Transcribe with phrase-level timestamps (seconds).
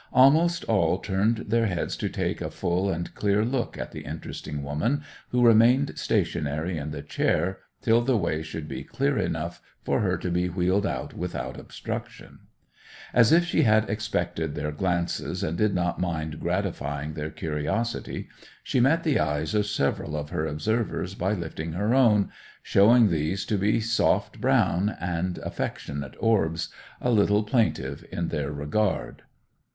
[0.13, 4.63] Almost all turned their heads to take a full and near look at the interesting
[4.63, 9.99] woman, who remained stationary in the chair till the way should be clear enough for
[9.99, 12.39] her to be wheeled out without obstruction.
[13.13, 18.27] As if she expected their glances, and did not mind gratifying their curiosity,
[18.63, 22.31] she met the eyes of several of her observers by lifting her own,
[22.63, 26.69] showing these to be soft, brown, and affectionate orbs,
[27.01, 29.21] a little plaintive in their regard.